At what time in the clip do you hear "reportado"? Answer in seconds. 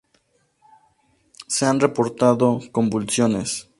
1.79-2.59